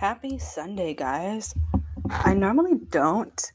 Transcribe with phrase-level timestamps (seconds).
[0.00, 1.54] Happy Sunday, guys.
[2.08, 3.52] I normally don't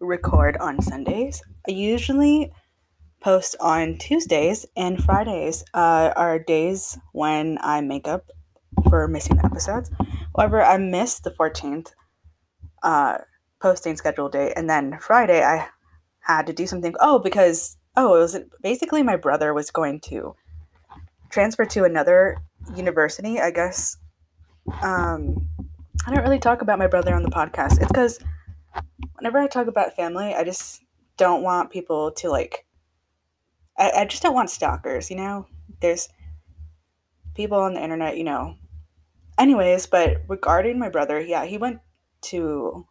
[0.00, 1.42] record on Sundays.
[1.68, 2.50] I usually
[3.20, 8.30] post on Tuesdays and Fridays uh, are days when I make up
[8.88, 9.90] for missing episodes.
[10.34, 11.88] However, I missed the 14th
[12.82, 13.18] uh,
[13.60, 15.68] posting schedule date, and then Friday I
[16.20, 16.94] had to do something.
[17.00, 20.36] Oh, because, oh, it was basically my brother was going to
[21.28, 22.38] transfer to another
[22.74, 23.98] university, I guess.
[24.82, 25.50] Um,
[26.04, 27.80] I don't really talk about my brother on the podcast.
[27.80, 28.18] It's because
[29.14, 30.82] whenever I talk about family, I just
[31.16, 32.66] don't want people to like.
[33.78, 35.46] I, I just don't want stalkers, you know?
[35.80, 36.08] There's
[37.34, 38.56] people on the internet, you know.
[39.38, 41.78] Anyways, but regarding my brother, yeah, he went
[42.22, 42.86] to.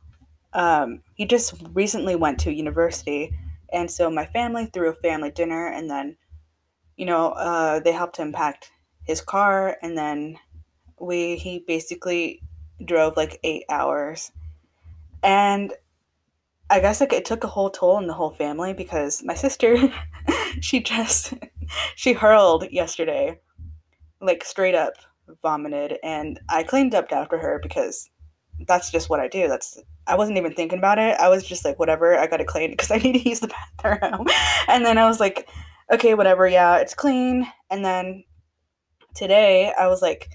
[0.53, 3.33] Um, he just recently went to university,
[3.71, 6.17] and so my family threw a family dinner, and then,
[6.97, 8.65] you know, uh, they helped him pack
[9.05, 10.37] his car, and then
[10.99, 12.41] we he basically
[12.85, 14.31] drove like eight hours.
[15.23, 15.73] And
[16.69, 19.91] I guess like it took a whole toll on the whole family because my sister,
[20.61, 21.33] she just,
[21.95, 23.39] she hurled yesterday,
[24.21, 24.93] like straight up
[25.41, 25.97] vomited.
[26.01, 28.09] And I cleaned up after her because
[28.67, 29.47] that's just what I do.
[29.47, 31.19] That's, I wasn't even thinking about it.
[31.19, 34.27] I was just like, whatever, I gotta clean because I need to use the bathroom.
[34.67, 35.49] and then I was like,
[35.91, 37.47] okay, whatever, yeah, it's clean.
[37.69, 38.23] And then
[39.13, 40.29] today I was like,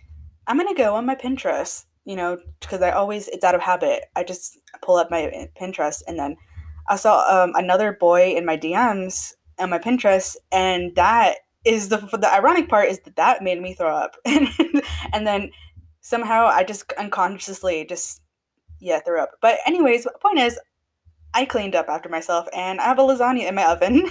[0.47, 4.05] I'm gonna go on my Pinterest you know, because I always, it's out of habit.
[4.17, 6.37] I just pull up my Pinterest and then
[6.89, 11.97] I saw um, another boy in my DMs on my Pinterest, and that is the
[11.97, 15.51] the ironic part is that that made me throw up, and then
[16.01, 18.23] somehow I just unconsciously just
[18.81, 19.33] yeah threw up.
[19.43, 20.61] But anyways, point is,
[21.35, 24.09] I cleaned up after myself, and I have a lasagna in my oven.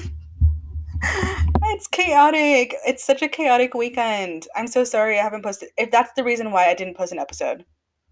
[1.03, 2.75] it's chaotic.
[2.85, 4.47] It's such a chaotic weekend.
[4.55, 5.69] I'm so sorry I haven't posted.
[5.77, 7.63] If that's the reason why I didn't post an episode,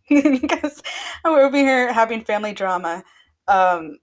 [0.10, 0.82] because
[1.24, 3.04] we're over here having family drama.
[3.48, 4.00] Um,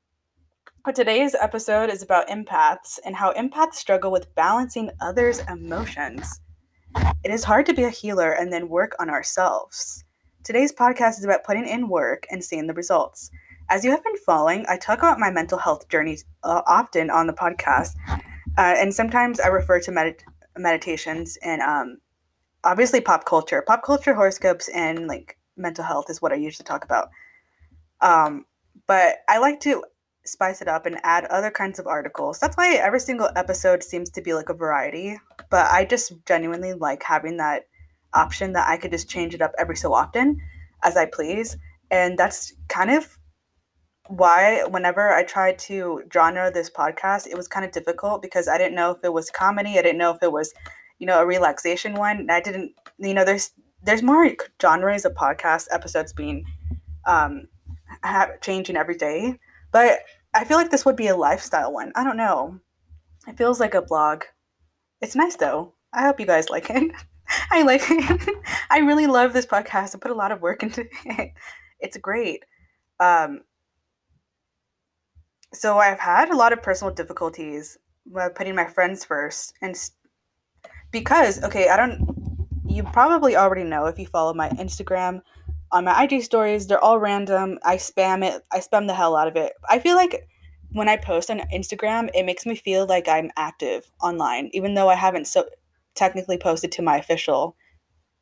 [0.85, 6.41] but today's episode is about empaths and how empaths struggle with balancing others' emotions.
[7.23, 10.05] It is hard to be a healer and then work on ourselves.
[10.43, 13.31] Today's podcast is about putting in work and seeing the results.
[13.69, 17.27] As you have been following, I talk about my mental health journey uh, often on
[17.27, 20.25] the podcast, uh, and sometimes I refer to med-
[20.57, 21.99] meditations and um,
[22.65, 26.85] obviously pop culture, pop culture horoscopes, and like mental health is what I usually talk
[26.85, 27.11] about.
[28.01, 28.47] Um,
[28.87, 29.85] but I like to
[30.25, 32.39] spice it up and add other kinds of articles.
[32.39, 35.19] That's why every single episode seems to be like a variety.
[35.51, 37.67] But I just genuinely like having that
[38.13, 40.39] option that I could just change it up every so often
[40.83, 41.57] as I please.
[41.91, 43.19] And that's kind of
[44.09, 48.59] why whenever I tried to genre this podcast, it was kind of difficult because I
[48.59, 50.53] didn't know if it was comedy, I didn't know if it was,
[50.99, 52.29] you know, a relaxation one.
[52.31, 53.53] I didn't, you know, there's
[53.85, 54.31] there's more
[54.61, 56.45] genres of podcast episodes being
[57.07, 57.47] um
[58.03, 59.39] ha- changing every day
[59.73, 60.01] but
[60.35, 61.93] i feel like this would be a lifestyle one.
[61.97, 62.61] I don't know.
[63.27, 64.25] It feels like a blog.
[65.01, 65.75] It's nice though.
[65.93, 66.93] I hope you guys like it.
[67.51, 68.37] I like it.
[68.71, 69.95] I really love this podcast.
[69.95, 71.33] I put a lot of work into it.
[71.81, 72.45] It's great.
[72.99, 73.43] Um
[75.53, 77.77] so i've had a lot of personal difficulties
[78.35, 79.91] putting my friends first and
[80.91, 82.01] because okay i don't
[82.71, 85.23] you probably already know if you follow my Instagram
[85.73, 87.59] on my IG stories, they're all random.
[87.65, 88.43] I spam it.
[88.53, 89.53] I spam the hell out of it.
[89.69, 90.29] I feel like
[90.71, 94.89] when I post on Instagram, it makes me feel like I'm active online, even though
[94.89, 95.47] I haven't so
[95.95, 97.57] technically posted to my official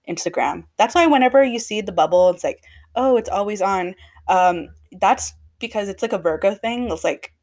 [0.09, 0.65] Instagram.
[0.79, 2.65] That's why whenever you see the bubble, it's like,
[2.95, 3.95] oh, it's always on.
[4.29, 6.91] Um, that's because it's like a Virgo thing.
[6.91, 7.35] It's like,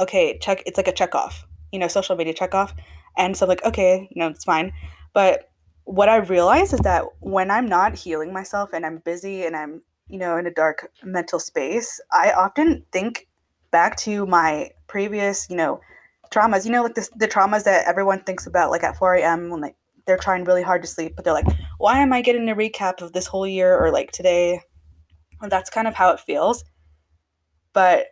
[0.00, 0.64] okay, check.
[0.66, 2.74] It's like a check off, you know, social media check off.
[3.16, 4.72] And so, I'm like, okay, know, it's fine.
[5.14, 5.48] But
[5.88, 9.80] what I realize is that when I'm not healing myself and I'm busy and I'm,
[10.08, 13.26] you know, in a dark mental space, I often think
[13.70, 15.80] back to my previous, you know,
[16.30, 16.66] traumas.
[16.66, 19.48] You know, like the, the traumas that everyone thinks about, like at 4 a.m.
[19.48, 21.48] when like they're trying really hard to sleep, but they're like,
[21.78, 24.60] why am I getting a recap of this whole year or like today?
[25.40, 26.64] And that's kind of how it feels.
[27.72, 28.08] But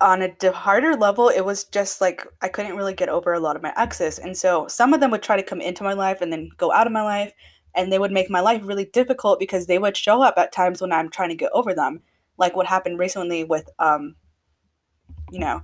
[0.00, 3.56] on a harder level, it was just like I couldn't really get over a lot
[3.56, 4.18] of my exes.
[4.18, 6.72] And so some of them would try to come into my life and then go
[6.72, 7.32] out of my life.
[7.74, 10.80] And they would make my life really difficult because they would show up at times
[10.80, 12.00] when I'm trying to get over them.
[12.36, 14.16] Like what happened recently with, um,
[15.30, 15.62] you know,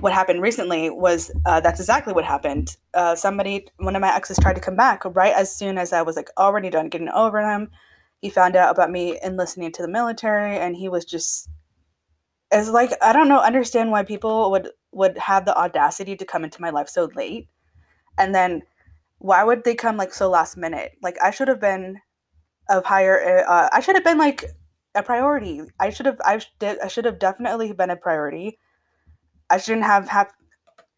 [0.00, 2.76] what happened recently was uh, that's exactly what happened.
[2.92, 6.02] Uh, somebody, one of my exes tried to come back right as soon as I
[6.02, 7.70] was like already done getting over him.
[8.20, 11.48] He found out about me enlisting into the military and he was just
[12.52, 16.44] is like I don't know understand why people would would have the audacity to come
[16.44, 17.48] into my life so late
[18.18, 18.62] and then
[19.18, 22.00] why would they come like so last minute like I should have been
[22.68, 24.44] of higher uh, I should have been like
[24.94, 25.62] a priority.
[25.80, 28.58] I should have I did I should have definitely been a priority.
[29.50, 30.32] I shouldn't have have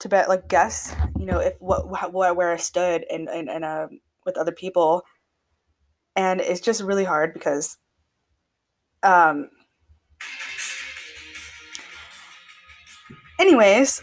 [0.01, 3.65] to bet like guess you know if what, what where I stood and and and
[3.65, 3.89] uh,
[4.27, 5.05] with other people,
[6.17, 7.77] and it's just really hard because
[9.03, 9.49] um.
[13.39, 14.03] Anyways,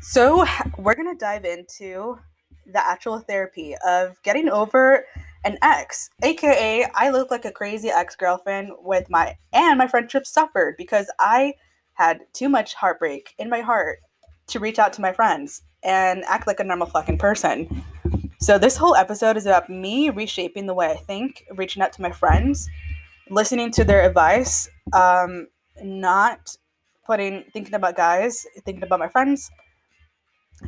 [0.00, 0.44] so
[0.76, 2.18] we're gonna dive into
[2.66, 5.04] the actual therapy of getting over
[5.44, 10.26] an ex, aka I look like a crazy ex girlfriend with my and my friendship
[10.26, 11.54] suffered because I
[11.94, 14.00] had too much heartbreak in my heart
[14.48, 17.84] to reach out to my friends and act like a normal fucking person.
[18.40, 22.02] So this whole episode is about me reshaping the way I think, reaching out to
[22.02, 22.68] my friends,
[23.30, 25.46] listening to their advice, um,
[25.82, 26.56] not
[27.10, 29.50] putting thinking about guys, thinking about my friends.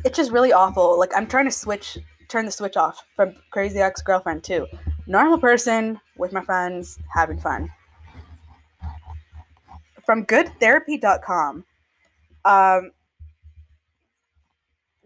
[0.03, 0.99] It's just really awful.
[0.99, 1.97] Like I'm trying to switch
[2.27, 4.67] turn the switch off from crazy ex girlfriend to
[5.07, 7.69] normal person with my friends having fun.
[10.05, 11.63] From goodtherapy.com.
[12.43, 12.91] Um,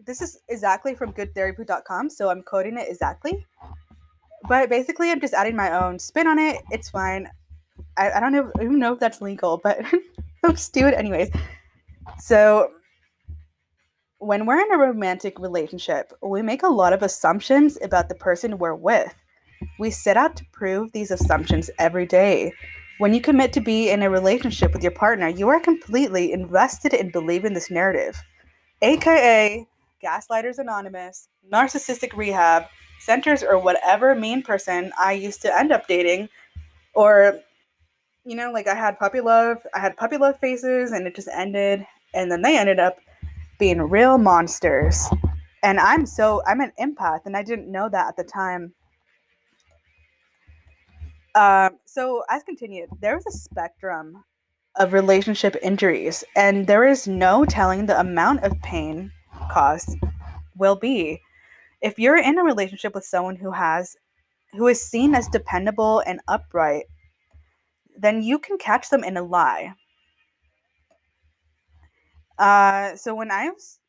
[0.08, 3.46] this is exactly from goodtherapy.com, so I'm coding it exactly.
[4.50, 6.64] But basically, I'm just adding my own spin on it.
[6.72, 7.30] It's fine.
[7.96, 9.86] I, I don't know, even know if that's legal, but
[10.50, 11.30] Just do it anyways.
[12.20, 12.72] So
[14.20, 18.58] when we're in a romantic relationship, we make a lot of assumptions about the person
[18.58, 19.14] we're with.
[19.80, 22.54] We set out to prove these assumptions every day.
[23.00, 26.94] When you commit to be in a relationship with your partner, you are completely invested
[26.94, 28.22] in believing this narrative,
[28.82, 29.68] aka
[30.04, 32.66] Gaslighters Anonymous, Narcissistic Rehab,
[33.00, 36.30] Centers, or whatever mean person I used to end up dating.
[36.94, 37.40] Or,
[38.28, 41.30] you know, like I had puppy love, I had puppy love faces, and it just
[41.34, 41.88] ended.
[42.14, 42.98] And then they ended up
[43.58, 45.08] being real monsters.
[45.64, 48.74] And I'm so, I'm an empath, and I didn't know that at the time.
[51.36, 54.26] Um, so, as continued, there's a spectrum
[54.76, 59.10] of relationship injuries, and there is no telling the amount of pain
[59.50, 59.98] caused
[60.58, 61.22] will be.
[61.82, 63.96] If you're in a relationship with someone who has,
[64.52, 66.86] who is seen as dependable and upright,
[67.98, 69.74] then you can catch them in a lie.
[72.38, 73.80] Uh, so when I was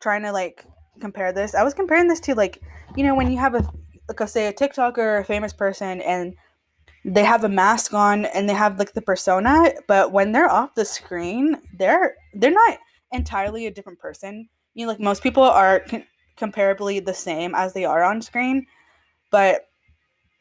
[0.00, 0.64] trying to like
[1.00, 2.60] compare this, I was comparing this to like,
[2.96, 3.70] you know, when you have a
[4.08, 6.34] like a, say a TikToker or a famous person and
[7.04, 10.74] they have a mask on and they have like the persona, but when they're off
[10.74, 12.78] the screen, they're they're not
[13.12, 14.48] entirely a different person.
[14.74, 16.06] You know, like most people are con-
[16.38, 18.66] comparably the same as they are on screen,
[19.30, 19.67] but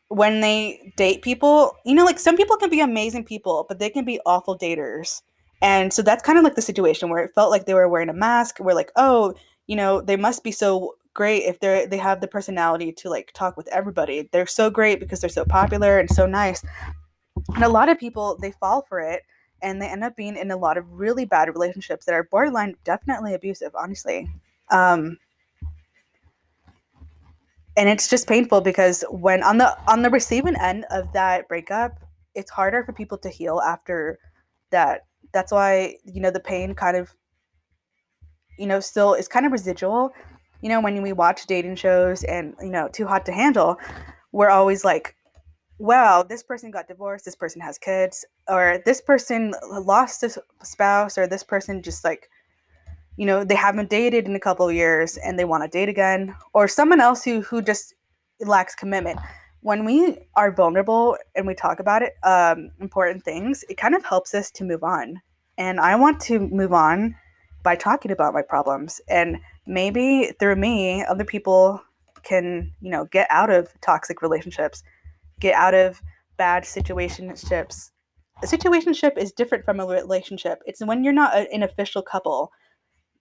[0.10, 3.90] when they date people, you know, like some people can be amazing people, but they
[3.90, 5.22] can be awful daters.
[5.62, 8.10] And so that's kind of like the situation where it felt like they were wearing
[8.10, 8.60] a mask.
[8.60, 9.34] We're like, oh,
[9.66, 13.32] you know, they must be so great if they're they have the personality to like
[13.34, 14.30] talk with everybody.
[14.32, 16.64] They're so great because they're so popular and so nice.
[17.56, 19.24] And a lot of people they fall for it
[19.62, 22.76] and they end up being in a lot of really bad relationships that are borderline
[22.84, 24.30] definitely abusive, honestly.
[24.70, 25.18] Um
[27.78, 31.94] and it's just painful because when on the on the receiving end of that breakup,
[32.36, 34.20] it's harder for people to heal after
[34.72, 35.02] that.
[35.34, 37.16] That's why you know the pain kind of
[38.58, 40.12] you know still is kind of residual.
[40.62, 43.78] You know when we watch dating shows and you know too hot to handle
[44.32, 45.16] we're always like
[45.80, 50.32] wow this person got divorced this person has kids or this person lost a
[50.64, 52.30] spouse or this person just like
[53.18, 55.90] you know they haven't dated in a couple of years and they want to date
[55.90, 57.94] again or someone else who who just
[58.40, 59.20] lacks commitment
[59.62, 64.06] when we are vulnerable and we talk about it, um, important things, it kind of
[64.06, 65.22] helps us to move on.
[65.58, 67.16] And I want to move on
[67.64, 69.02] by talking about my problems.
[69.10, 71.82] And maybe through me, other people
[72.24, 74.84] can, you know, get out of toxic relationships,
[75.42, 76.02] get out of
[76.38, 77.92] bad situationships.
[78.44, 80.60] A situationship is different from a relationship.
[80.66, 82.52] It's when you're not an official couple,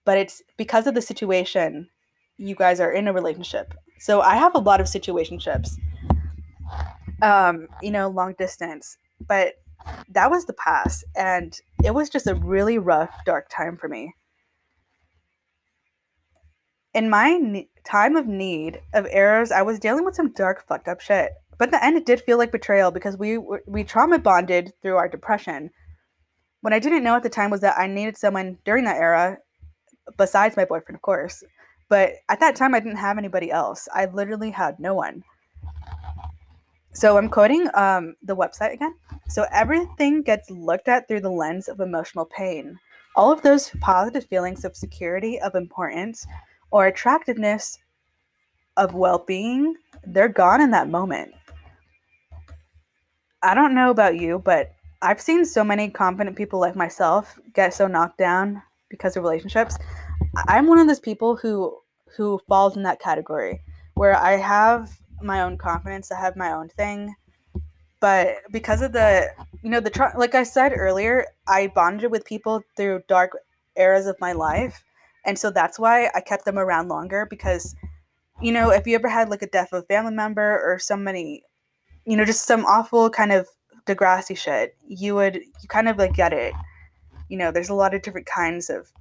[0.07, 1.89] but it's because of the situation
[2.37, 3.73] you guys are in a relationship.
[3.99, 5.77] So I have a lot of situationships
[7.21, 8.97] um, you know, long distance.
[9.25, 9.53] But
[10.09, 14.13] that was the past, and it was just a really rough, dark time for me.
[16.93, 20.87] In my ne- time of need of errors, I was dealing with some dark, fucked
[20.87, 21.31] up shit.
[21.57, 24.97] But in the end, it did feel like betrayal because we we trauma bonded through
[24.97, 25.71] our depression.
[26.61, 29.37] What I didn't know at the time was that I needed someone during that era,
[30.17, 31.43] besides my boyfriend, of course.
[31.89, 33.87] But at that time, I didn't have anybody else.
[33.93, 35.23] I literally had no one.
[36.93, 38.95] So I'm quoting um, the website again.
[39.29, 42.77] So everything gets looked at through the lens of emotional pain.
[43.15, 46.25] All of those positive feelings of security, of importance,
[46.71, 47.77] or attractiveness,
[48.77, 51.33] of well being, they're gone in that moment.
[53.43, 54.71] I don't know about you, but
[55.01, 59.77] I've seen so many confident people like myself get so knocked down because of relationships.
[60.47, 61.77] I'm one of those people who
[62.15, 63.61] who falls in that category
[63.93, 67.15] where I have my own confidence, I have my own thing,
[67.99, 69.29] but because of the
[69.63, 73.31] you know the like I said earlier, I bonded with people through dark
[73.75, 74.83] eras of my life,
[75.25, 77.75] and so that's why I kept them around longer because
[78.41, 81.43] you know if you ever had like a death of a family member or somebody
[82.05, 83.47] you know just some awful kind of
[83.87, 86.53] Degrassi shit, you would you kind of like get it.
[87.29, 88.91] You know, there's a lot of different kinds of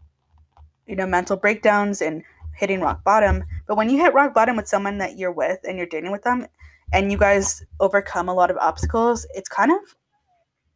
[0.86, 2.22] you know mental breakdowns and
[2.54, 3.44] hitting rock bottom.
[3.66, 6.22] But when you hit rock bottom with someone that you're with and you're dating with
[6.22, 6.46] them,
[6.92, 9.78] and you guys overcome a lot of obstacles, it's kind of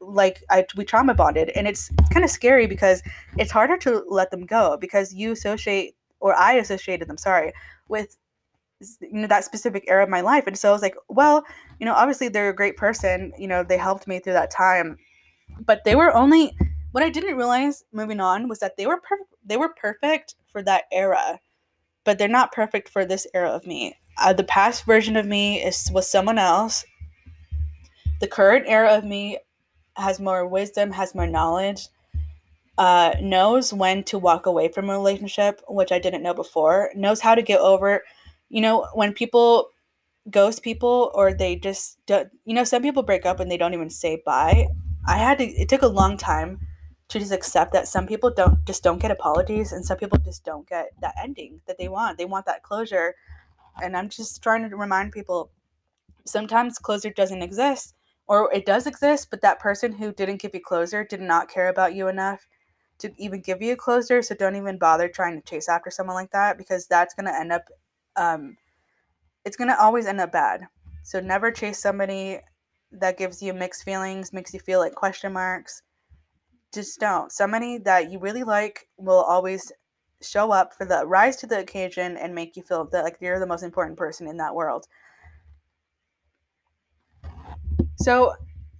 [0.00, 3.02] like I we trauma bonded, and it's, kind of scary because
[3.38, 7.52] it's harder to let them go because you associate or I associated them, sorry,
[7.88, 8.16] with
[9.00, 10.46] you know that specific era of my life.
[10.46, 11.44] And so i was like well
[11.78, 13.32] you know obviously they're a great person.
[13.38, 14.96] You know they helped me through that time.
[15.66, 16.56] But they were only
[16.92, 20.62] what i didn't realize moving on was that they were per- they were perfect for
[20.62, 21.38] that era
[22.04, 23.94] but they're not perfect for this era of me.
[24.18, 26.84] Uh, the past version of me is was someone else.
[28.20, 29.38] The current era of me
[29.96, 31.88] has more wisdom has more knowledge
[32.78, 37.20] uh, knows when to walk away from a relationship which i didn't know before knows
[37.20, 38.02] how to get over
[38.50, 39.70] you know, when people
[40.30, 43.74] ghost people or they just don't, you know, some people break up and they don't
[43.74, 44.68] even say bye.
[45.06, 46.60] I had to, it took a long time
[47.10, 50.44] to just accept that some people don't just don't get apologies and some people just
[50.44, 52.18] don't get that ending that they want.
[52.18, 53.14] They want that closure.
[53.82, 55.50] And I'm just trying to remind people
[56.24, 57.94] sometimes closure doesn't exist
[58.26, 61.68] or it does exist, but that person who didn't give you closure did not care
[61.68, 62.46] about you enough
[62.98, 64.22] to even give you a closure.
[64.22, 67.38] So don't even bother trying to chase after someone like that because that's going to
[67.38, 67.64] end up
[68.16, 68.56] um,
[69.44, 70.66] it's gonna always end up bad.
[71.02, 72.40] So never chase somebody
[72.92, 75.82] that gives you mixed feelings, makes you feel like question marks.
[76.72, 77.32] Just don't.
[77.32, 79.72] Somebody that you really like will always
[80.22, 83.40] show up for the rise to the occasion and make you feel that like you're
[83.40, 84.86] the most important person in that world.
[87.96, 88.34] So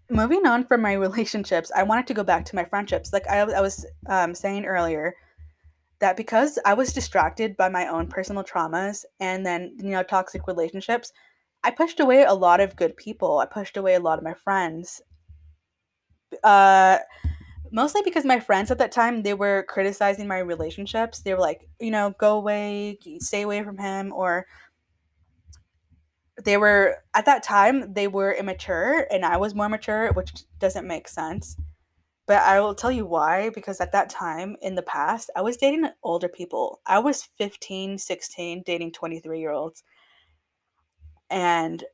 [0.09, 3.13] moving on from my relationships, I wanted to go back to my friendships.
[3.13, 5.15] Like I, I was um, saying earlier,
[6.01, 10.47] that because I was distracted by my own personal traumas and then, you know, toxic
[10.47, 11.13] relationships,
[11.63, 13.39] I pushed away a lot of good people.
[13.39, 15.03] I pushed away a lot of my friends.
[16.43, 16.99] Uh,
[17.71, 21.21] mostly because my friends at that time they were criticizing my relationships.
[21.21, 24.47] They were like, you know, go away, stay away from him, or
[26.45, 30.87] they were at that time they were immature and I was more mature, which doesn't
[30.87, 31.57] make sense.
[32.27, 35.57] But I will tell you why because at that time in the past, I was
[35.57, 36.81] dating older people.
[36.87, 39.83] I was 15, 16, dating 23 year olds.
[41.29, 41.85] And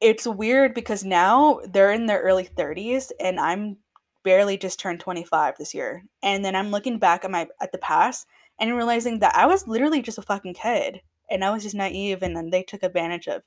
[0.00, 3.78] it's weird because now they're in their early 30s and I'm
[4.24, 6.04] barely just turned 25 this year.
[6.22, 8.26] And then I'm looking back at my at the past
[8.58, 12.22] and realizing that I was literally just a fucking kid and I was just naive
[12.22, 13.42] and then they took advantage of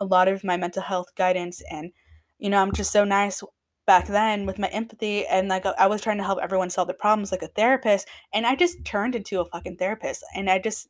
[0.00, 1.92] a lot of my mental health guidance and
[2.38, 3.42] you know, I'm just so nice
[3.86, 6.96] back then with my empathy and like I was trying to help everyone solve their
[6.96, 10.88] problems like a therapist and I just turned into a fucking therapist and I just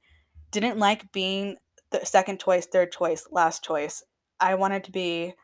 [0.53, 1.57] didn't like being
[1.91, 4.03] the second choice, third choice, last choice.
[4.41, 5.35] I wanted to be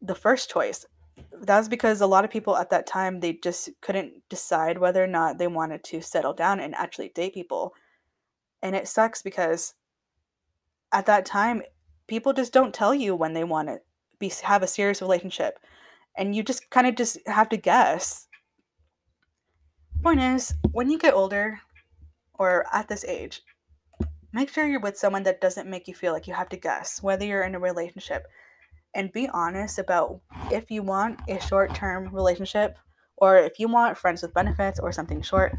[0.00, 0.86] the first choice.
[1.32, 5.02] That was because a lot of people at that time they just couldn't decide whether
[5.02, 7.74] or not they wanted to settle down and actually date people.
[8.62, 9.74] And it sucks because
[10.92, 11.62] at that time
[12.06, 13.80] people just don't tell you when they want to
[14.18, 15.58] be have a serious relationship.
[16.16, 18.26] And you just kind of just have to guess.
[20.02, 21.60] Point is when you get older
[22.34, 23.42] or at this age
[24.32, 27.02] make sure you're with someone that doesn't make you feel like you have to guess
[27.02, 28.26] whether you're in a relationship
[28.94, 32.78] and be honest about if you want a short-term relationship
[33.16, 35.56] or if you want friends with benefits or something short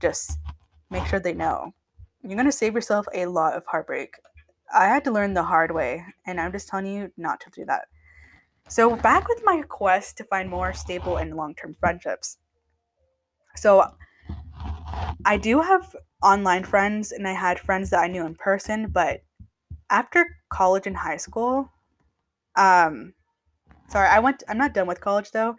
[0.00, 0.38] just
[0.90, 1.72] make sure they know
[2.22, 4.14] you're going to save yourself a lot of heartbreak
[4.72, 7.64] I had to learn the hard way, and I'm just telling you not to do
[7.66, 7.86] that.
[8.68, 12.38] So, back with my quest to find more stable and long term friendships.
[13.56, 13.84] So,
[15.24, 19.22] I do have online friends, and I had friends that I knew in person, but
[19.90, 21.70] after college and high school,
[22.56, 23.14] um,
[23.88, 25.56] sorry, I went, I'm not done with college though,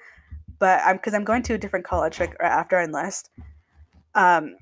[0.59, 3.29] but I'm, because I'm going to a different college like after I enlist.
[4.13, 4.55] Um,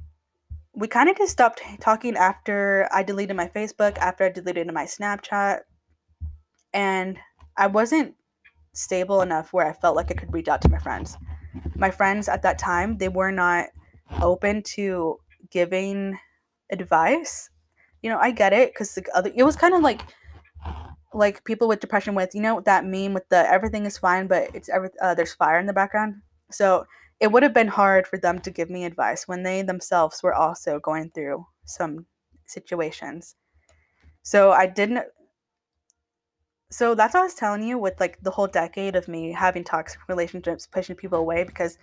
[0.75, 4.85] we kind of just stopped talking after I deleted my Facebook, after I deleted my
[4.85, 5.59] Snapchat.
[6.73, 7.19] And
[7.55, 8.15] I wasn't
[8.73, 11.15] stable enough where I felt like I could reach out to my friends.
[11.75, 13.67] My friends at that time, they were not
[14.21, 15.19] open to
[15.51, 16.17] giving
[16.71, 17.49] advice.
[18.01, 20.01] You know, I get it because the other it was kind of like
[21.13, 24.49] like people with depression with you know that meme with the everything is fine but
[24.53, 26.15] it's every uh, there's fire in the background?
[26.51, 26.85] So
[27.19, 30.33] it would have been hard for them to give me advice when they themselves were
[30.33, 32.05] also going through some
[32.45, 33.35] situations.
[34.23, 35.05] So i didn't
[36.73, 39.63] so that's what i was telling you with like the whole decade of me having
[39.63, 41.77] toxic relationships pushing people away because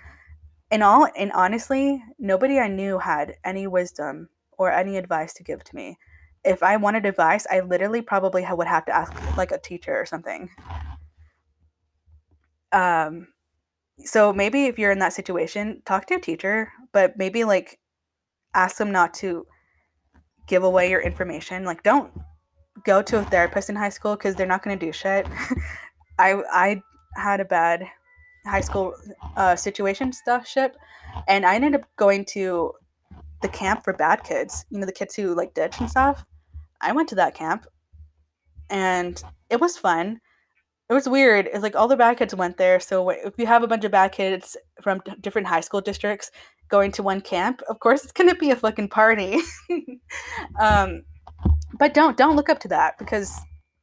[0.73, 5.63] in all and honestly nobody i knew had any wisdom or any advice to give
[5.63, 5.97] to me
[6.45, 10.07] if I wanted advice, I literally probably would have to ask like a teacher or
[10.07, 10.51] something.
[12.73, 13.29] Um,
[14.05, 17.79] so maybe if you're in that situation, talk to a teacher, but maybe like
[18.55, 19.47] ask them not to
[20.47, 21.65] give away your information.
[21.65, 22.13] Like, don't
[22.85, 25.27] go to a therapist in high school because they're not going to do shit.
[26.19, 26.83] I I
[27.17, 27.87] had a bad
[28.47, 28.95] high school
[29.37, 30.77] uh, situation stuff ship,
[31.29, 32.73] and I ended up going to
[33.43, 34.65] the camp for bad kids.
[34.71, 36.25] You know, the kids who like ditch and stuff.
[36.81, 37.67] I went to that camp
[38.69, 40.21] and it was fun.
[40.89, 41.49] It was weird.
[41.53, 42.81] It's like all the bad kids went there.
[42.81, 46.31] So if you have a bunch of bad kids from different high school districts
[46.69, 49.39] going to one camp, of course it's gonna be a fucking party.
[50.61, 51.03] um,
[51.79, 53.39] but don't don't look up to that because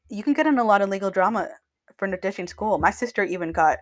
[0.09, 1.49] you can get in a lot of legal drama
[1.97, 2.77] for ditching school.
[2.77, 3.79] My sister even got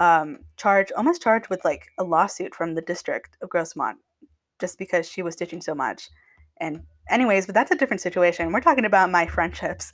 [0.00, 3.96] um, charged, almost charged with like a lawsuit from the district of Grossmont,
[4.60, 6.08] just because she was ditching so much.
[6.60, 8.52] And anyways, but that's a different situation.
[8.52, 9.92] We're talking about my friendships.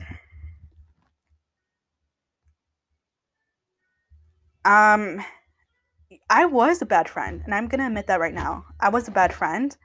[4.64, 5.24] Um
[6.30, 8.64] I was a bad friend, and I'm to admit that right now.
[8.80, 9.76] I was a bad friend.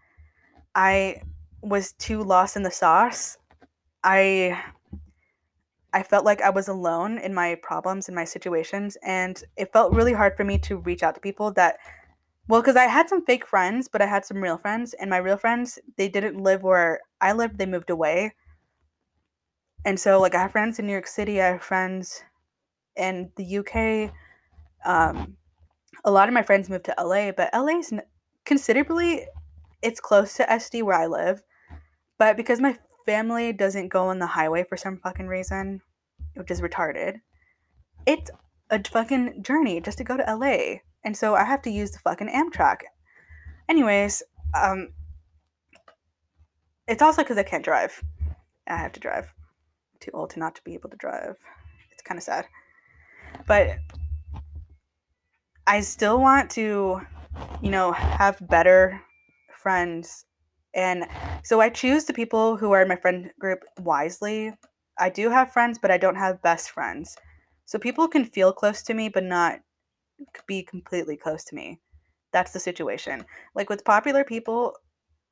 [0.75, 1.23] I
[1.61, 3.37] was too lost in the sauce.
[4.03, 4.61] I
[5.91, 9.93] I felt like I was alone in my problems and my situations and it felt
[9.93, 11.77] really hard for me to reach out to people that
[12.49, 15.17] well, because I had some fake friends, but I had some real friends, and my
[15.17, 18.33] real friends, they didn't live where I lived, they moved away.
[19.85, 22.23] And so, like, I have friends in New York City, I have friends
[22.95, 24.11] in the UK.
[24.83, 25.37] Um,
[26.03, 27.93] a lot of my friends moved to LA, but LA is
[28.45, 29.27] considerably,
[29.83, 31.43] it's close to SD where I live.
[32.17, 35.81] But because my family doesn't go on the highway for some fucking reason,
[36.33, 37.21] which is retarded,
[38.07, 38.31] it's
[38.71, 41.99] a fucking journey just to go to LA and so I have to use the
[41.99, 42.77] fucking Amtrak.
[43.67, 44.23] Anyways,
[44.59, 44.89] um,
[46.87, 48.01] it's also because I can't drive.
[48.67, 49.25] I have to drive.
[49.93, 51.35] I'm too old to not to be able to drive.
[51.91, 52.45] It's kind of sad,
[53.47, 53.77] but
[55.67, 57.01] I still want to,
[57.61, 59.01] you know, have better
[59.55, 60.25] friends.
[60.73, 61.05] And
[61.43, 64.53] so I choose the people who are in my friend group wisely.
[64.97, 67.15] I do have friends, but I don't have best friends.
[67.65, 69.59] So people can feel close to me, but not
[70.47, 71.79] be completely close to me.
[72.31, 73.25] That's the situation.
[73.55, 74.75] Like with popular people,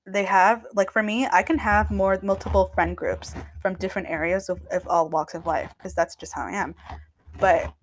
[0.06, 4.50] they have like for me, I can have more multiple friend groups from different areas
[4.50, 6.76] of, of all walks of life because that's just how I am.
[7.40, 7.74] But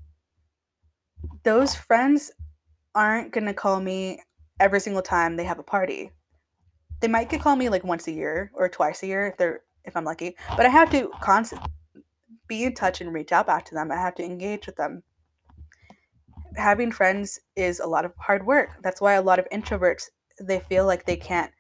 [1.43, 2.33] those friends
[2.95, 4.23] aren't gonna call me
[4.59, 6.13] every single time they have a party.
[7.01, 9.61] They might get call me like once a year or twice a year if they're
[9.85, 10.37] if I'm lucky.
[10.57, 11.69] But I have to constantly
[12.49, 13.93] be in touch and reach out back to them.
[13.93, 15.03] I have to engage with them
[16.57, 18.71] having friends is a lot of hard work.
[18.83, 21.53] That's why a lot of introverts they feel like they can't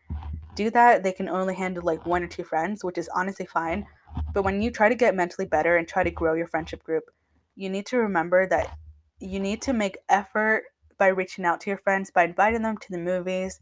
[0.54, 1.02] do that.
[1.02, 3.86] They can only handle like one or two friends, which is honestly fine.
[4.32, 7.04] But when you try to get mentally better and try to grow your friendship group,
[7.56, 8.76] you need to remember that
[9.18, 10.64] you need to make effort
[10.98, 13.58] by reaching out to your friends, by inviting them to the movies,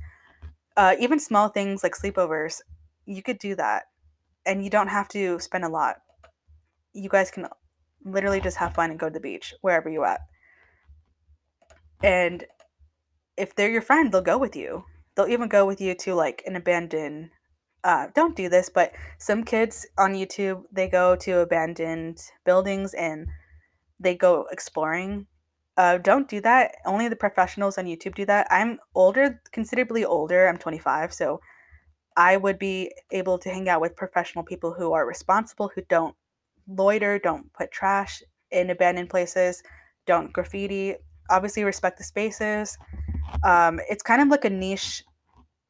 [0.77, 2.61] uh, even small things like sleepovers.
[3.07, 3.85] You could do that,
[4.47, 5.97] and you don't have to spend a lot.
[6.93, 7.49] You guys can
[8.05, 10.21] literally just have fun and go to the beach wherever you're at.
[12.03, 12.45] And
[13.37, 14.85] if they're your friend, they'll go with you.
[15.15, 17.31] They'll even go with you to like an abandoned
[17.85, 23.27] uh, don't do this, but some kids on YouTube they go to abandoned buildings and
[23.99, 25.27] they go exploring.
[25.77, 26.77] Uh, don't do that.
[26.85, 28.47] Only the professionals on YouTube do that.
[28.51, 30.47] I'm older, considerably older.
[30.47, 31.41] I'm 25, so
[32.17, 36.15] I would be able to hang out with professional people who are responsible, who don't
[36.69, 39.63] loiter, don't put trash in abandoned places,
[40.07, 40.97] don't graffiti,
[41.31, 42.79] obviously respect the spaces.
[43.45, 45.05] Um, it's kind of like a niche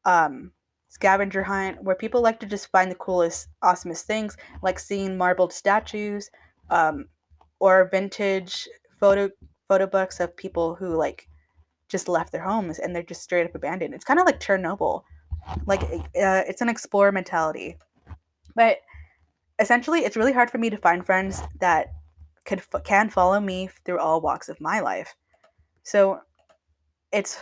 [0.05, 0.51] um,
[0.89, 5.53] scavenger hunt where people like to just find the coolest, awesomest things, like seeing marbled
[5.53, 6.29] statues
[6.69, 7.05] um,
[7.59, 8.67] or vintage
[8.99, 9.29] photo
[9.67, 11.27] photo books of people who like
[11.89, 13.93] just left their homes and they're just straight up abandoned.
[13.93, 15.03] It's kind of like Chernobyl.
[15.65, 17.77] Like uh, it's an explorer mentality.
[18.55, 18.77] But
[19.59, 21.91] essentially, it's really hard for me to find friends that
[22.45, 25.15] could can follow me through all walks of my life.
[25.83, 26.19] So
[27.11, 27.39] it's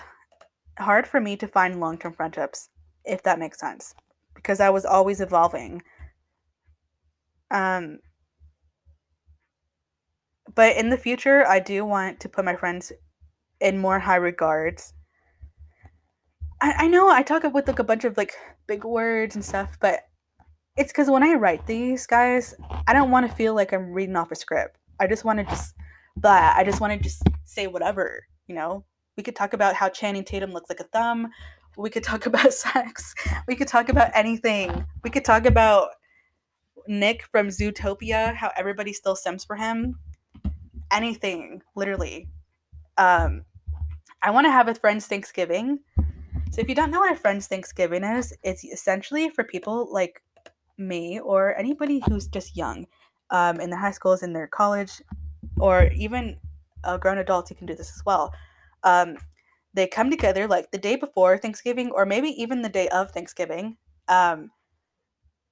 [0.80, 2.69] hard for me to find long term friendships,
[3.06, 3.93] if that makes sense,
[4.36, 5.82] because I was always evolving.
[7.49, 7.99] Um,
[10.54, 12.91] but in the future, I do want to put my friends
[13.60, 14.93] in more high regards.
[16.60, 18.34] I, I know I talk with like a bunch of like
[18.67, 20.01] big words and stuff, but
[20.77, 22.56] it's because when I write these guys,
[22.88, 24.77] I don't want to feel like I'm reading off a script.
[24.99, 25.75] I just want to just,
[26.15, 28.84] but I just want to just say whatever, you know.
[29.16, 31.30] We could talk about how Channing Tatum looks like a thumb.
[31.78, 33.16] We could talk about sex.
[33.48, 34.86] We could talk about anything.
[35.04, 35.92] We could talk about
[36.88, 39.98] Nick from Zootopia, how everybody still sims for him.
[40.92, 42.28] Anything, literally.
[42.98, 43.46] Um,
[44.22, 45.80] I want to have a friend's Thanksgiving.
[46.52, 50.22] So if you don't know what a friend's Thanksgiving is, it's essentially for people like
[50.78, 52.88] me or anybody who's just young
[53.30, 55.02] um, in their high schools, in their college,
[55.58, 56.38] or even
[56.84, 58.34] uh, grown adults who can do this as well.
[58.84, 59.17] Um,
[59.74, 63.78] they come together like the day before Thanksgiving, or maybe even the day of Thanksgiving,
[64.08, 64.52] um,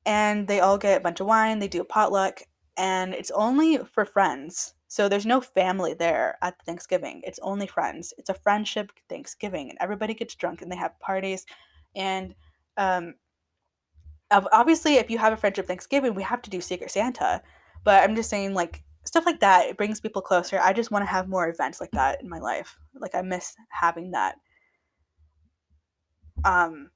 [0.05, 1.59] and they all get a bunch of wine.
[1.59, 2.41] They do a potluck,
[2.77, 4.73] and it's only for friends.
[4.87, 7.21] So there's no family there at Thanksgiving.
[7.23, 8.11] It's only friends.
[8.17, 11.45] It's a friendship Thanksgiving, and everybody gets drunk and they have parties.
[11.95, 12.33] And
[12.75, 13.13] um,
[14.31, 17.41] obviously, if you have a friendship Thanksgiving, we have to do Secret Santa.
[17.83, 20.59] But I'm just saying, like stuff like that, it brings people closer.
[20.59, 22.77] I just want to have more events like that in my life.
[22.93, 24.35] Like I miss having that.
[26.45, 26.91] Um,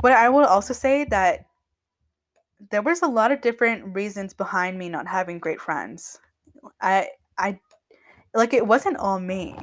[0.00, 1.46] but I will also say that
[2.70, 6.20] there was a lot of different reasons behind me not having great friends.
[6.80, 7.58] I I
[8.34, 9.56] like it wasn't all me.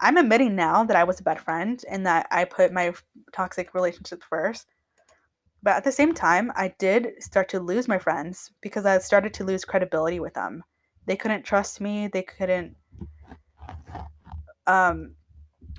[0.00, 2.94] I'm admitting now that I was a bad friend and that I put my
[3.32, 4.68] toxic relationship first.
[5.62, 9.34] But at the same time, I did start to lose my friends because I started
[9.34, 10.62] to lose credibility with them.
[11.06, 12.76] They couldn't trust me, they couldn't
[14.66, 15.14] um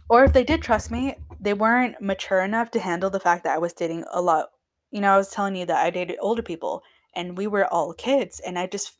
[0.09, 3.55] or if they did trust me, they weren't mature enough to handle the fact that
[3.55, 4.49] I was dating a lot
[4.91, 7.93] you know, I was telling you that I dated older people and we were all
[7.93, 8.97] kids and I just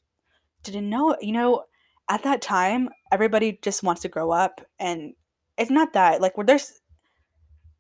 [0.64, 1.64] didn't know, you know,
[2.10, 5.14] at that time everybody just wants to grow up and
[5.58, 6.80] it's not that like where there's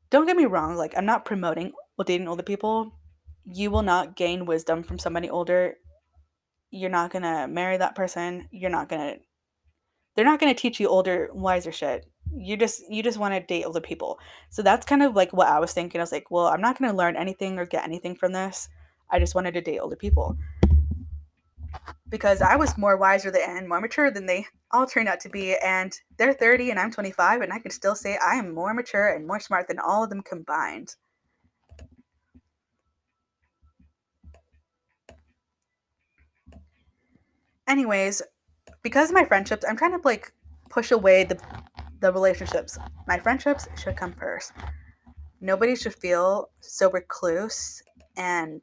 [0.09, 1.71] don't get me wrong, like I'm not promoting
[2.05, 2.93] dating older people.
[3.45, 5.75] You will not gain wisdom from somebody older.
[6.71, 8.47] You're not going to marry that person.
[8.51, 9.19] You're not going to
[10.15, 13.39] they're not going to teach you older wiser shit you just you just want to
[13.39, 16.29] date older people so that's kind of like what i was thinking i was like
[16.29, 18.67] well i'm not going to learn anything or get anything from this
[19.09, 20.37] i just wanted to date older people
[22.09, 25.29] because i was more wiser than and more mature than they all turned out to
[25.29, 28.73] be and they're 30 and i'm 25 and i can still say i am more
[28.73, 30.95] mature and more smart than all of them combined
[37.69, 38.21] anyways
[38.81, 40.33] because of my friendships i'm trying to like
[40.69, 41.39] push away the
[41.99, 42.77] the relationships.
[43.07, 44.53] My friendships should come first.
[45.41, 47.81] Nobody should feel so recluse
[48.17, 48.61] and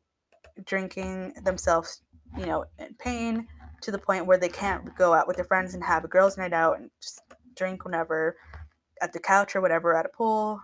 [0.64, 2.02] drinking themselves,
[2.36, 3.46] you know, in pain
[3.82, 6.38] to the point where they can't go out with their friends and have a girls'
[6.38, 7.20] night out and just
[7.54, 8.36] drink whenever
[9.02, 10.60] at the couch or whatever at a pool.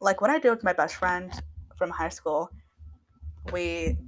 [0.00, 1.32] Like what I did with my best friend
[1.76, 2.50] from high school.
[3.52, 3.98] We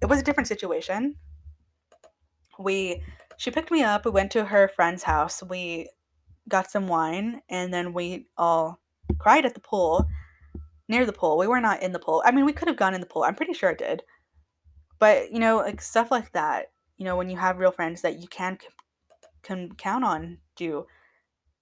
[0.00, 1.16] it was a different situation.
[2.58, 3.02] We
[3.36, 5.42] she picked me up, we went to her friend's house.
[5.42, 5.90] We
[6.48, 8.80] got some wine, and then we all
[9.18, 10.06] cried at the pool,
[10.88, 11.38] near the pool.
[11.38, 12.22] We were not in the pool.
[12.24, 13.24] I mean, we could have gone in the pool.
[13.24, 14.02] I'm pretty sure it did.
[14.98, 18.20] But, you know, like stuff like that, you know, when you have real friends that
[18.20, 18.58] you can
[19.42, 20.86] can count on due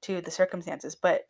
[0.02, 0.94] to the circumstances.
[0.94, 1.22] But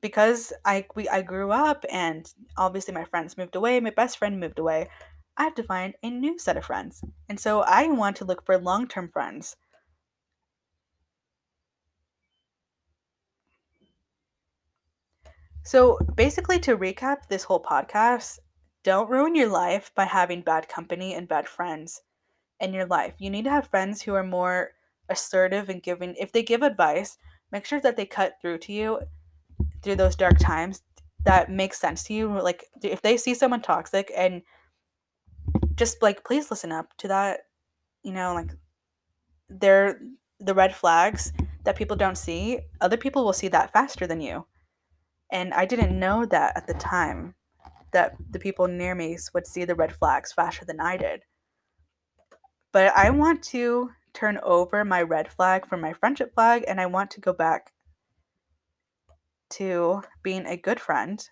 [0.00, 4.40] because I we I grew up and obviously my friends moved away, my best friend
[4.40, 4.88] moved away,
[5.36, 7.04] I have to find a new set of friends.
[7.28, 9.56] And so I want to look for long-term friends
[15.64, 18.38] So, basically, to recap this whole podcast,
[18.82, 22.02] don't ruin your life by having bad company and bad friends
[22.60, 23.14] in your life.
[23.18, 24.72] You need to have friends who are more
[25.08, 26.14] assertive and giving.
[26.16, 27.18] If they give advice,
[27.52, 29.00] make sure that they cut through to you
[29.82, 30.82] through those dark times
[31.24, 32.28] that makes sense to you.
[32.40, 34.42] Like, if they see someone toxic and
[35.76, 37.40] just like, please listen up to that,
[38.02, 38.50] you know, like,
[39.48, 40.00] they're
[40.40, 41.32] the red flags
[41.64, 42.60] that people don't see.
[42.80, 44.46] Other people will see that faster than you
[45.32, 47.34] and I didn't know that at the time
[47.92, 51.22] that the people near me would see the red flags faster than I did.
[52.70, 56.86] But I want to turn over my red flag from my friendship flag and I
[56.86, 57.72] want to go back
[59.50, 61.26] to being a good friend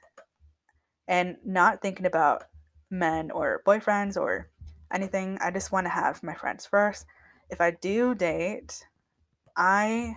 [1.07, 2.45] and not thinking about
[2.91, 4.49] men or boyfriends or
[4.93, 5.39] anything.
[5.41, 7.07] I just want to have my friends first.
[7.49, 8.85] If I do date,
[9.57, 10.17] I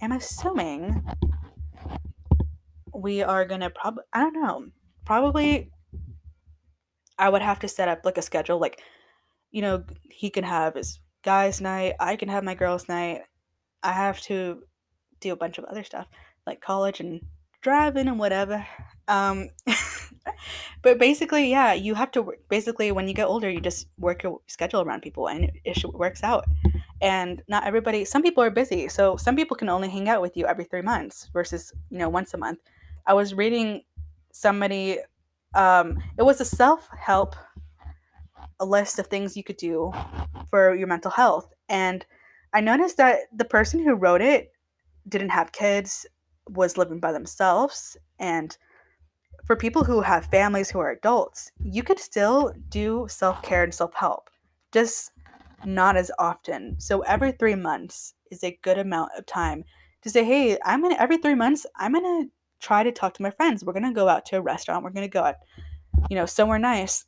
[0.00, 1.04] am assuming
[2.94, 4.66] we are gonna probably I don't know.
[5.04, 5.70] Probably
[7.18, 8.80] I would have to set up like a schedule like
[9.50, 13.22] you know, he can have his guys' night, I can have my girls' night.
[13.82, 14.62] I have to
[15.20, 16.06] do a bunch of other stuff
[16.46, 17.20] like college and
[17.62, 18.66] driving and whatever.
[19.08, 19.50] Um,
[20.82, 24.40] but basically, yeah, you have to basically when you get older, you just work your
[24.46, 26.44] schedule around people and it, it works out.
[27.00, 28.88] And not everybody, some people are busy.
[28.88, 32.08] So some people can only hang out with you every three months versus, you know,
[32.08, 32.58] once a month.
[33.06, 33.82] I was reading
[34.32, 34.98] somebody,
[35.54, 37.34] um, it was a self help
[38.58, 39.92] a list of things you could do
[40.50, 41.52] for your mental health.
[41.68, 42.04] And
[42.52, 44.52] I noticed that the person who wrote it
[45.08, 46.06] didn't have kids,
[46.48, 47.96] was living by themselves.
[48.18, 48.56] And
[49.50, 53.74] for people who have families who are adults, you could still do self care and
[53.74, 54.30] self help,
[54.70, 55.10] just
[55.64, 56.76] not as often.
[56.78, 59.64] So every three months is a good amount of time
[60.02, 62.26] to say, hey, I'm gonna, every three months, I'm gonna
[62.60, 63.64] try to talk to my friends.
[63.64, 64.84] We're gonna go out to a restaurant.
[64.84, 65.34] We're gonna go out,
[66.08, 67.06] you know, somewhere nice.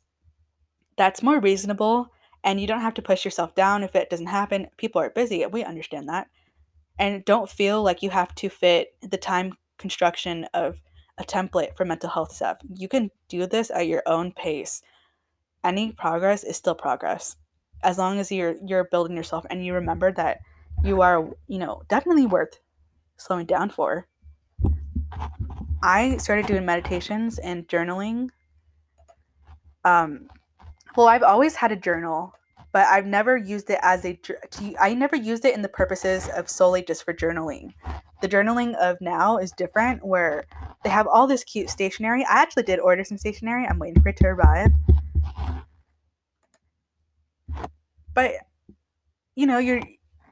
[0.97, 2.09] That's more reasonable.
[2.43, 4.67] And you don't have to push yourself down if it doesn't happen.
[4.75, 5.45] People are busy.
[5.45, 6.27] We understand that
[6.99, 10.81] and don't feel like you have to fit the time construction of
[11.17, 12.57] a template for mental health stuff.
[12.73, 14.81] You can do this at your own pace.
[15.63, 17.35] Any progress is still progress.
[17.83, 20.39] As long as you're you're building yourself and you remember that
[20.83, 22.59] you are, you know, definitely worth
[23.17, 24.07] slowing down for.
[25.83, 28.29] I started doing meditations and journaling.
[29.83, 30.29] Um,
[30.95, 32.33] well, I've always had a journal
[32.73, 34.19] but I've never used it as a
[34.81, 37.73] I never used it in the purposes of solely just for journaling.
[38.23, 40.45] The journaling of now is different where
[40.85, 42.23] they have all this cute stationery.
[42.23, 43.65] I actually did order some stationery.
[43.65, 44.71] I'm waiting for it to arrive.
[48.13, 48.35] But
[49.35, 49.81] you know, you're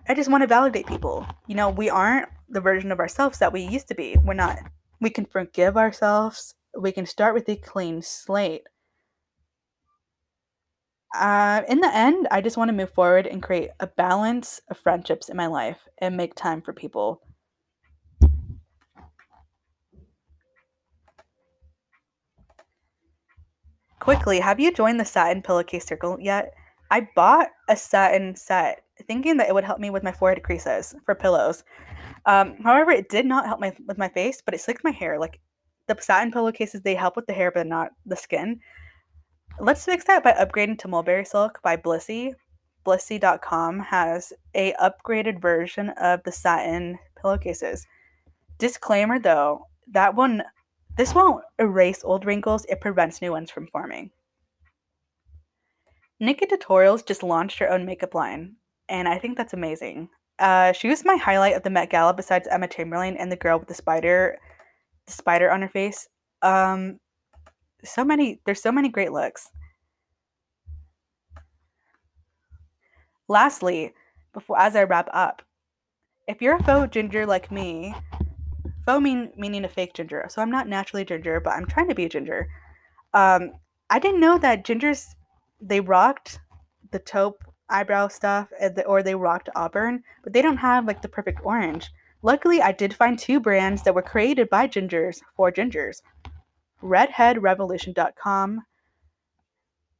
[0.07, 1.27] I just want to validate people.
[1.47, 4.15] You know, we aren't the version of ourselves that we used to be.
[4.23, 4.59] We're not.
[5.01, 6.55] We can forgive ourselves.
[6.79, 8.63] We can start with a clean slate
[11.13, 14.77] uh, in the end, I just want to move forward and create a balance of
[14.77, 17.21] friendships in my life and make time for people.
[24.01, 26.55] Quickly, have you joined the satin pillowcase circle yet?
[26.89, 30.95] I bought a satin set thinking that it would help me with my forehead creases
[31.05, 31.63] for pillows.
[32.25, 35.19] Um, however, it did not help my with my face, but it slicked my hair.
[35.19, 35.39] Like
[35.85, 38.59] the satin pillowcases, they help with the hair, but not the skin.
[39.59, 42.33] Let's fix that by upgrading to Mulberry Silk by Blissy.
[42.83, 47.85] Blissy.com has a upgraded version of the satin pillowcases.
[48.57, 50.41] Disclaimer though, that one
[50.97, 54.11] this won't erase old wrinkles, it prevents new ones from forming.
[56.21, 58.55] Nikkie Tutorials just launched her own makeup line,
[58.87, 60.09] and I think that's amazing.
[60.37, 63.59] Uh, she was my highlight of the Met Gala besides Emma Chamberlain and the girl
[63.59, 64.37] with the spider,
[65.05, 66.07] the spider on her face.
[66.41, 66.99] Um,
[67.83, 69.49] so many there's so many great looks.
[73.27, 73.93] Lastly,
[74.33, 75.41] before as I wrap up,
[76.27, 77.95] if you're a faux ginger like me,
[78.87, 80.25] mean, meaning a fake ginger.
[80.29, 82.47] So I'm not naturally ginger, but I'm trying to be a ginger.
[83.13, 83.51] Um,
[83.89, 85.15] I didn't know that gingers
[85.61, 86.39] they rocked
[86.91, 88.49] the taupe eyebrow stuff
[88.85, 91.91] or they rocked auburn, but they don't have like the perfect orange.
[92.23, 96.01] Luckily, I did find two brands that were created by gingers for gingers
[96.83, 98.61] redheadrevolution.com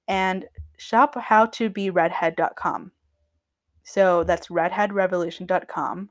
[0.08, 0.46] and
[0.80, 2.91] shophowtoberedhead.com.
[3.84, 6.10] So that's redheadrevolution.com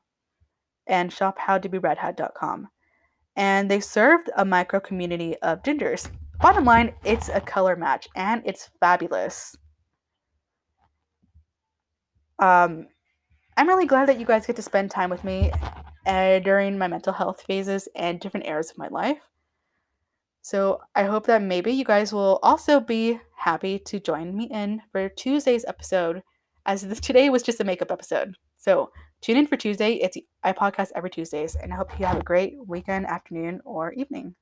[0.90, 2.68] and shophowtoberedhead.com.
[3.36, 6.10] And they served a micro community of gingers.
[6.40, 9.56] Bottom line, it's a color match and it's fabulous.
[12.38, 12.88] Um,
[13.56, 15.52] I'm really glad that you guys get to spend time with me
[16.06, 19.18] uh, during my mental health phases and different eras of my life.
[20.42, 24.80] So I hope that maybe you guys will also be happy to join me in
[24.90, 26.22] for Tuesday's episode,
[26.64, 28.36] as this today was just a makeup episode.
[28.56, 28.90] So
[29.20, 29.94] tune in for Tuesday.
[29.94, 33.92] It's I podcast every Tuesdays, and I hope you have a great weekend, afternoon, or
[33.92, 34.34] evening.